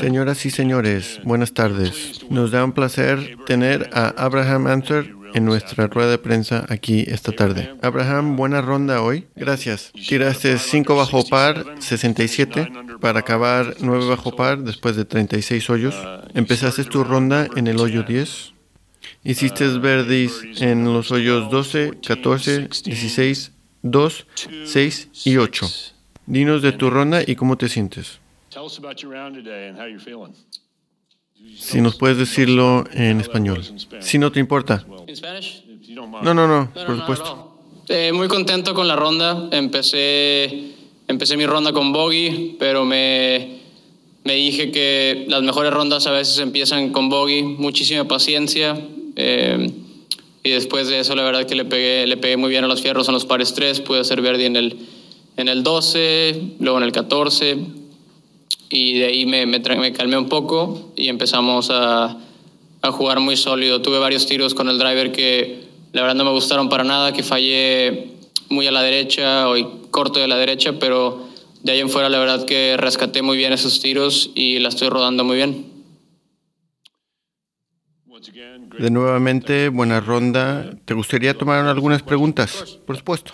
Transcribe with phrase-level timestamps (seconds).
[0.00, 2.20] Señoras y señores, buenas tardes.
[2.30, 7.32] Nos da un placer tener a Abraham Answer en nuestra rueda de prensa aquí esta
[7.32, 7.74] tarde.
[7.82, 9.26] Abraham, buena ronda hoy.
[9.34, 9.90] Gracias.
[9.92, 15.96] Tiraste 5 bajo par, 67, para acabar 9 bajo par después de 36 hoyos.
[16.34, 18.52] Empezaste tu ronda en el hoyo 10.
[19.24, 23.50] Hiciste verdes en los hoyos 12, 14, 16,
[23.82, 24.26] 2,
[24.64, 25.66] 6 y 8.
[26.26, 28.20] Dinos de tu ronda y cómo te sientes.
[31.58, 33.62] Si nos puedes decirlo en español.
[34.00, 34.86] Si no te importa.
[36.22, 37.60] No, no, no, por supuesto.
[37.88, 39.50] Eh, muy contento con la ronda.
[39.52, 40.72] Empecé,
[41.06, 43.58] empecé mi ronda con bogey, pero me,
[44.24, 47.42] me dije que las mejores rondas a veces empiezan con bogey.
[47.42, 48.80] Muchísima paciencia.
[49.16, 49.70] Eh,
[50.42, 52.80] y después de eso, la verdad que le pegué, le pegué muy bien a los
[52.80, 53.82] fierros en los pares 3.
[53.82, 54.78] Pude hacer verde en el,
[55.36, 57.75] en el 12, luego en el 14
[58.70, 62.16] y de ahí me, me, me calmé un poco y empezamos a,
[62.82, 63.82] a, jugar muy sólido.
[63.82, 67.22] Tuve varios tiros con el driver que la verdad no me gustaron para nada, que
[67.22, 68.08] fallé
[68.48, 71.26] muy a la derecha o corto de la derecha, pero
[71.62, 74.88] de ahí en fuera la verdad que rescaté muy bien esos tiros y la estoy
[74.88, 75.76] rodando muy bien.
[78.78, 80.70] De nuevamente, buena ronda.
[80.84, 82.78] ¿Te gustaría tomar algunas preguntas?
[82.86, 83.32] Por supuesto.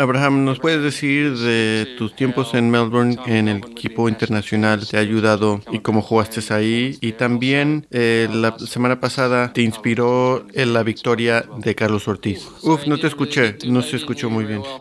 [0.00, 4.88] Abraham, ¿nos puedes decir de tus tiempos en Melbourne en el equipo internacional?
[4.88, 6.96] ¿Te ha ayudado y cómo jugaste ahí?
[7.02, 12.46] Y también eh, la semana pasada te inspiró en la victoria de Carlos Ortiz.
[12.62, 14.62] Uf, no te escuché, no se escuchó muy bien.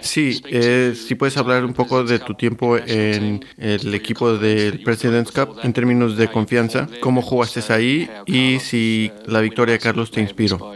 [0.00, 5.32] Sí, eh, si puedes hablar un poco de tu tiempo en el equipo del President's
[5.32, 10.20] Cup en términos de confianza, cómo jugaste ahí y si la victoria de Carlos te
[10.20, 10.74] inspiró.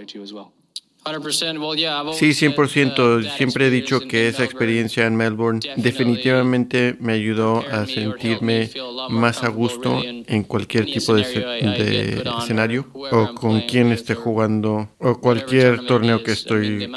[2.12, 3.36] Sí, 100%.
[3.36, 8.70] Siempre he dicho que esa experiencia en Melbourne definitivamente me ayudó a sentirme
[9.08, 15.86] más a gusto en cualquier tipo de, escenario o con quien esté jugando o cualquier
[15.86, 16.90] torneo que estoy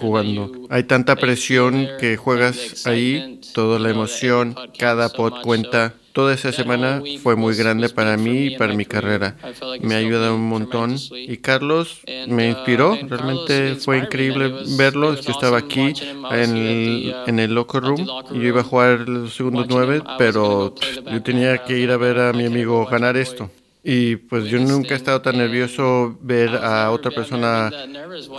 [0.00, 0.50] jugando.
[0.70, 7.02] Hay tanta presión que juegas ahí, toda la emoción, cada pot cuenta Toda esa semana
[7.22, 9.36] fue muy grande para mí y para mi carrera.
[9.80, 10.96] Me ha ayudado un montón.
[11.12, 12.98] Y Carlos me inspiró.
[13.08, 15.12] Realmente fue increíble verlo.
[15.14, 15.92] Estaba aquí
[16.30, 20.74] en el, en el locker room y yo iba a jugar los segundos nueve, pero
[21.10, 23.50] yo tenía que ir a ver a mi amigo ganar esto.
[23.82, 27.70] Y pues yo nunca he estado tan nervioso ver a otra persona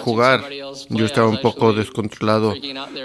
[0.03, 0.43] jugar.
[0.89, 2.53] Yo estaba un poco descontrolado.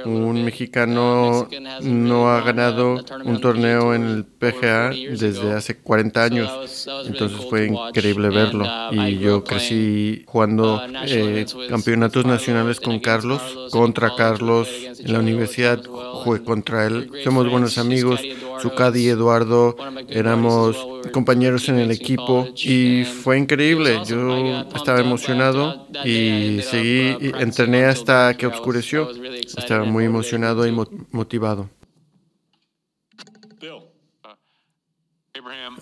[0.04, 1.48] Un mexicano
[1.80, 6.86] no ha ganado un torneo en el PGA desde hace 40 años.
[7.06, 8.66] Entonces fue increíble verlo.
[8.92, 14.68] Y yo crecí jugando eh, campeonatos nacionales con Carlos, contra Carlos.
[14.98, 17.10] En la universidad jugué contra él.
[17.24, 18.20] Somos buenos amigos.
[18.60, 19.76] Su y Eduardo
[20.08, 20.76] éramos
[21.12, 24.00] compañeros en el equipo y fue increíble.
[24.06, 29.10] Yo estaba emocionado y seguí, entrené hasta que oscureció.
[29.56, 30.72] Estaba muy emocionado y
[31.10, 31.68] motivado.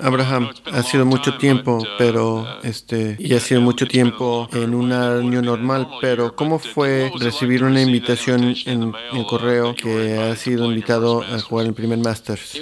[0.01, 5.43] Abraham, ha sido mucho tiempo, pero este, y ha sido mucho tiempo en un año
[5.43, 11.41] normal, pero ¿cómo fue recibir una invitación en el correo que ha sido invitado a
[11.41, 12.59] jugar el primer Masters?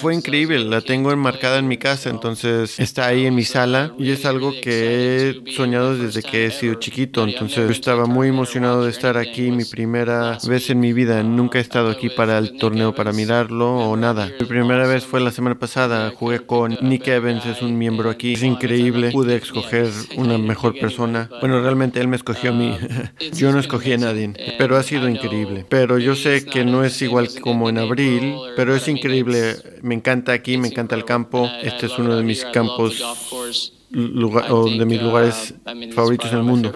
[0.00, 4.10] Fue increíble, la tengo enmarcada en mi casa, entonces está ahí en mi sala y
[4.10, 8.84] es algo que he soñado desde que he sido chiquito, entonces yo estaba muy emocionado
[8.84, 12.56] de estar aquí, mi primera vez en mi vida, nunca he estado aquí para el
[12.56, 14.30] torneo para mirarlo o nada.
[14.40, 18.32] Mi primera vez fue la semana pasada, jugué con Nick Evans, es un miembro aquí,
[18.32, 21.28] es increíble, pude escoger una mejor persona.
[21.40, 22.74] Bueno, realmente él me escogió a mí,
[23.34, 27.02] yo no escogí a nadie, pero ha sido increíble pero yo sé que no es
[27.02, 29.56] igual como en abril, pero es increíble.
[29.82, 31.50] Me encanta aquí, me encanta el campo.
[31.64, 35.52] Este es uno de mis campos o de mis lugares
[35.92, 36.72] favoritos en el mundo.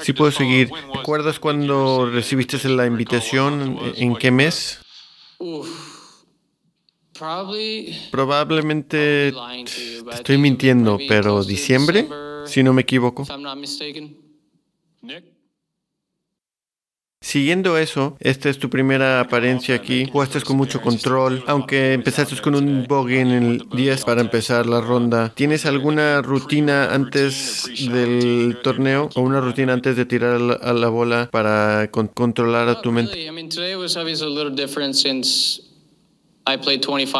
[0.00, 3.78] Si puedo seguir, ¿recuerdas cuando recibiste la invitación?
[3.94, 4.80] ¿En qué mes?
[8.10, 9.32] Probablemente
[10.14, 12.08] estoy mintiendo, pero diciembre,
[12.44, 13.24] si no me equivoco.
[17.20, 20.08] Siguiendo eso, esta es tu primera apariencia aquí.
[20.10, 24.80] Jugaste con mucho control, aunque empezaste con un bogey en el 10 para empezar la
[24.80, 25.32] ronda.
[25.34, 31.28] ¿Tienes alguna rutina antes del torneo o una rutina antes de tirar a la, bola
[31.30, 33.28] para controlar a tu mente?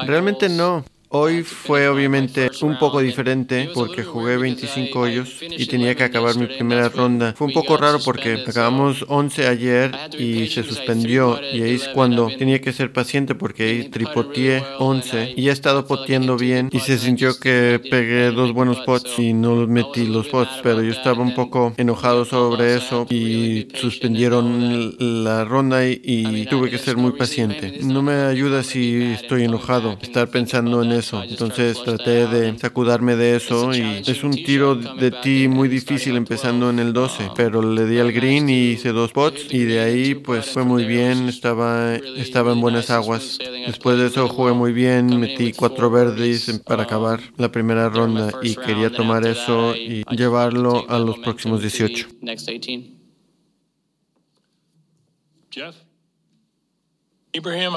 [0.07, 0.85] Realmente no.
[1.11, 6.47] Hoy fue obviamente un poco diferente porque jugué 25 hoyos y tenía que acabar mi
[6.47, 7.33] primera ronda.
[7.35, 12.29] Fue un poco raro porque acabamos 11 ayer y se suspendió y ahí es cuando
[12.37, 16.99] tenía que ser paciente porque ahí tripoteé 11 y he estado poteando bien y se
[16.99, 21.35] sintió que pegué dos buenos pots y no metí los pots, pero yo estaba un
[21.35, 24.95] poco enojado sobre eso y suspendieron
[25.25, 27.79] la ronda y, y tuve que ser muy paciente.
[27.83, 31.23] No me ayuda si estoy enojado estar pensando en eso.
[31.23, 36.71] Entonces traté de sacudarme de eso y es un tiro de ti muy difícil empezando
[36.71, 40.15] en el 12, pero le di al green y hice dos pots y de ahí
[40.15, 43.39] pues fue muy bien, estaba, estaba en buenas aguas.
[43.67, 48.55] Después de eso jugué muy bien, metí cuatro verdes para acabar la primera ronda y
[48.55, 52.09] quería tomar eso y llevarlo a los próximos 18.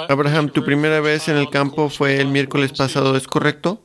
[0.10, 3.84] Abraham, tu primera vez en el campo fue el miércoles pasado, ¿es correcto?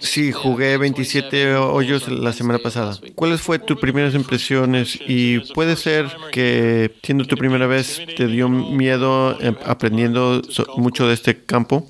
[0.00, 2.98] Sí, jugué 27 hoyos la semana pasada.
[3.14, 4.98] ¿Cuáles fue tus primeras impresiones?
[5.06, 10.42] Y puede ser que siendo tu primera vez te dio miedo eh, aprendiendo
[10.76, 11.88] mucho de este campo.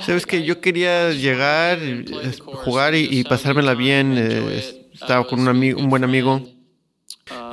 [0.00, 1.78] Sabes que yo quería llegar,
[2.64, 4.14] jugar y, pasármela bien.
[4.16, 6.42] Eh, estaba con un, amigo, un buen amigo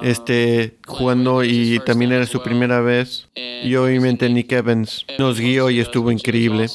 [0.03, 3.27] este, jugando y también era su primera vez.
[3.35, 6.67] Y obviamente Nick Evans nos guió y estuvo increíble.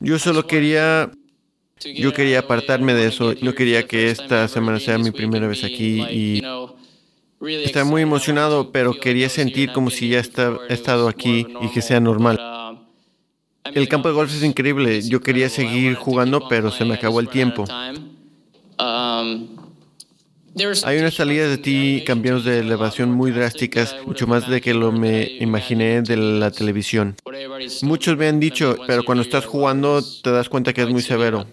[0.00, 1.10] Yo solo quería,
[1.94, 3.34] yo quería apartarme de eso.
[3.40, 6.42] No quería que esta semana sea mi primera vez aquí y
[7.48, 12.00] estaba muy emocionado, pero quería sentir como si ya he estado aquí y que sea
[12.00, 12.38] normal.
[13.64, 15.00] El campo de golf es increíble.
[15.02, 17.64] Yo quería seguir jugando, pero se me acabó el tiempo.
[20.84, 24.92] Hay unas salidas de ti, cambios de elevación muy drásticas, mucho más de que lo
[24.92, 27.16] me imaginé de la televisión.
[27.82, 31.46] Muchos me han dicho, pero cuando estás jugando te das cuenta que es muy severo.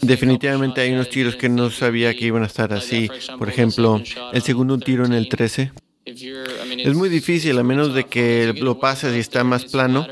[0.00, 3.10] Definitivamente hay unos tiros que no sabía que iban a estar así.
[3.38, 4.02] Por ejemplo,
[4.32, 5.72] el segundo tiro en el 13.
[6.06, 10.06] Es muy difícil, a menos de que lo pases y está más plano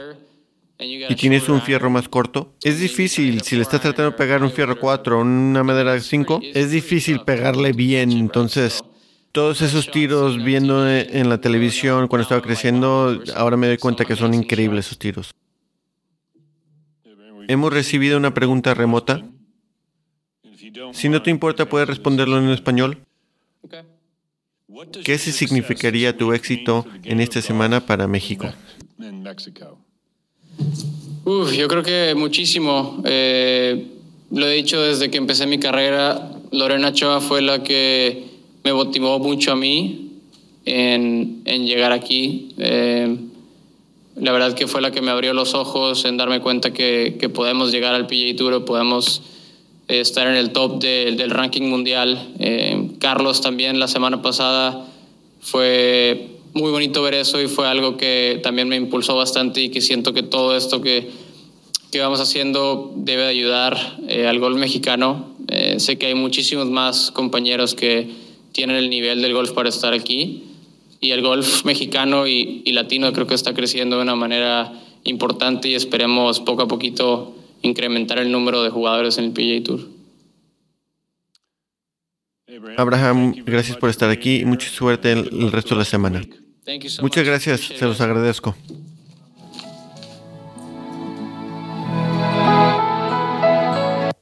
[0.78, 4.50] y tienes un fierro más corto, es difícil, si le estás tratando de pegar un
[4.50, 8.12] fierro 4 o una madera 5, es difícil pegarle bien.
[8.12, 8.82] Entonces,
[9.32, 14.16] todos esos tiros viendo en la televisión cuando estaba creciendo, ahora me doy cuenta que
[14.16, 15.34] son increíbles esos tiros.
[17.48, 19.25] Hemos recibido una pregunta remota.
[20.92, 22.98] Si no te importa, puedes responderlo en español.
[25.04, 28.52] ¿Qué significaría tu éxito en esta semana para México?
[31.24, 33.02] Uf, yo creo que muchísimo.
[33.04, 33.86] Eh,
[34.30, 36.32] lo he dicho desde que empecé mi carrera.
[36.52, 38.24] Lorena Choa fue la que
[38.64, 40.10] me motivó mucho a mí
[40.64, 42.54] en, en llegar aquí.
[42.56, 43.14] Eh,
[44.16, 47.28] la verdad que fue la que me abrió los ojos en darme cuenta que, que
[47.28, 49.20] podemos llegar al PGA Tour, podemos
[49.86, 52.34] eh, estar en el top del ranking mundial.
[52.98, 54.86] Carlos también la semana pasada
[55.40, 59.80] fue muy bonito ver eso y fue algo que también me impulsó bastante y que
[59.80, 61.10] siento que todo esto que,
[61.90, 63.76] que vamos haciendo debe ayudar
[64.08, 65.34] eh, al golf mexicano.
[65.48, 68.10] Eh, sé que hay muchísimos más compañeros que
[68.52, 70.44] tienen el nivel del golf para estar aquí
[71.00, 74.72] y el golf mexicano y, y latino creo que está creciendo de una manera
[75.04, 79.97] importante y esperemos poco a poquito incrementar el número de jugadores en el PGA Tour.
[82.76, 86.23] Abraham, gracias por estar aquí y mucha suerte el resto de la semana.
[87.00, 88.54] Muchas gracias, se los agradezco.